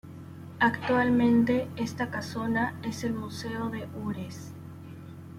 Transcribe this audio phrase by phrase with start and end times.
[0.57, 4.51] Actualmente esta casona es el Museo de Ures.